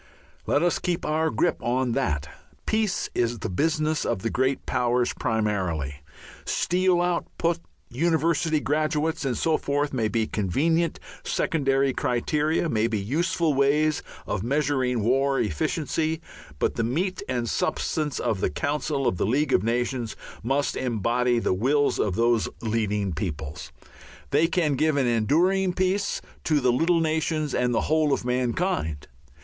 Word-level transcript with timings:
Let 0.47 0.63
us 0.63 0.79
keep 0.79 1.05
our 1.05 1.29
grip 1.29 1.57
on 1.61 1.91
that. 1.91 2.27
Peace 2.65 3.07
is 3.13 3.37
the 3.37 3.51
business 3.51 4.03
of 4.03 4.23
the 4.23 4.31
great 4.31 4.65
powers 4.65 5.13
primarily. 5.13 5.97
Steel 6.43 6.99
output, 7.03 7.59
university 7.87 8.59
graduates, 8.59 9.25
and 9.25 9.37
so 9.37 9.57
forth 9.57 9.93
may 9.93 10.07
be 10.07 10.25
convenient 10.25 10.99
secondary 11.23 11.93
criteria, 11.93 12.67
may 12.67 12.87
be 12.87 12.97
useful 12.97 13.53
ways 13.53 14.01
of 14.25 14.41
measuring 14.41 15.03
war 15.03 15.39
efficiency, 15.39 16.19
but 16.57 16.73
the 16.77 16.83
meat 16.83 17.21
and 17.29 17.47
substance 17.47 18.17
of 18.17 18.39
the 18.41 18.49
Council 18.49 19.05
of 19.05 19.17
the 19.17 19.27
League 19.27 19.53
of 19.53 19.61
Nations 19.61 20.15
must 20.41 20.75
embody 20.75 21.37
the 21.37 21.53
wills 21.53 21.99
of 21.99 22.15
those 22.15 22.49
leading 22.63 23.13
peoples. 23.13 23.71
They 24.31 24.47
can 24.47 24.73
give 24.77 24.97
an 24.97 25.05
enduring 25.05 25.73
peace 25.73 26.21
to 26.45 26.59
the 26.59 26.71
little 26.71 27.01
nations 27.01 27.53
and 27.53 27.71
the 27.71 27.81
whole 27.81 28.11
of 28.11 28.25
mankind. 28.25 29.07